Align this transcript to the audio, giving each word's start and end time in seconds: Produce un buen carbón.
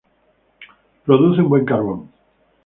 Produce 1.05 1.39
un 1.43 1.49
buen 1.51 1.63
carbón. 1.63 2.09